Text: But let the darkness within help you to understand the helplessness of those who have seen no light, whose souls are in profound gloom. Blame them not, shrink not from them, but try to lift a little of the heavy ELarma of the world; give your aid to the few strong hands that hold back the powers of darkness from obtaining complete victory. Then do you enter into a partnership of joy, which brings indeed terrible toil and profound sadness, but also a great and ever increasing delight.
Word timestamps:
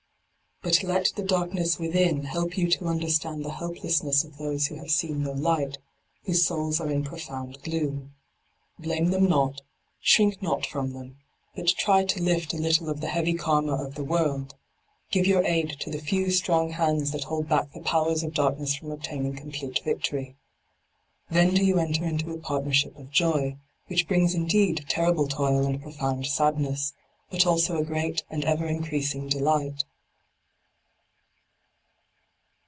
But 0.63 0.83
let 0.83 1.13
the 1.15 1.23
darkness 1.23 1.79
within 1.79 2.21
help 2.25 2.55
you 2.55 2.69
to 2.69 2.85
understand 2.85 3.43
the 3.43 3.53
helplessness 3.53 4.23
of 4.23 4.37
those 4.37 4.67
who 4.67 4.75
have 4.75 4.91
seen 4.91 5.23
no 5.23 5.31
light, 5.31 5.79
whose 6.23 6.45
souls 6.45 6.79
are 6.79 6.91
in 6.91 7.03
profound 7.03 7.63
gloom. 7.63 8.13
Blame 8.77 9.07
them 9.09 9.23
not, 9.27 9.63
shrink 10.01 10.39
not 10.39 10.67
from 10.67 10.93
them, 10.93 11.17
but 11.55 11.69
try 11.69 12.05
to 12.05 12.21
lift 12.21 12.53
a 12.53 12.57
little 12.57 12.89
of 12.91 13.01
the 13.01 13.07
heavy 13.07 13.33
ELarma 13.33 13.73
of 13.83 13.95
the 13.95 14.03
world; 14.03 14.53
give 15.09 15.25
your 15.25 15.43
aid 15.45 15.77
to 15.79 15.89
the 15.89 15.97
few 15.97 16.29
strong 16.29 16.69
hands 16.69 17.09
that 17.09 17.23
hold 17.23 17.49
back 17.49 17.71
the 17.73 17.81
powers 17.81 18.21
of 18.21 18.35
darkness 18.35 18.75
from 18.75 18.91
obtaining 18.91 19.35
complete 19.35 19.81
victory. 19.83 20.35
Then 21.31 21.55
do 21.55 21.65
you 21.65 21.79
enter 21.79 22.05
into 22.05 22.29
a 22.33 22.37
partnership 22.37 22.95
of 22.99 23.09
joy, 23.09 23.57
which 23.87 24.07
brings 24.07 24.35
indeed 24.35 24.85
terrible 24.87 25.27
toil 25.27 25.65
and 25.65 25.81
profound 25.81 26.27
sadness, 26.27 26.93
but 27.31 27.47
also 27.47 27.77
a 27.79 27.83
great 27.83 28.23
and 28.29 28.45
ever 28.45 28.67
increasing 28.67 29.27
delight. 29.27 29.85